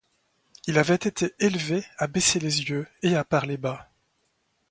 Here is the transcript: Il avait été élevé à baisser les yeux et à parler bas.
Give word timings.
Il 0.65 0.79
avait 0.79 0.95
été 0.95 1.31
élevé 1.37 1.85
à 1.99 2.07
baisser 2.07 2.39
les 2.39 2.63
yeux 2.63 2.87
et 3.03 3.13
à 3.15 3.23
parler 3.23 3.57
bas. 3.57 3.87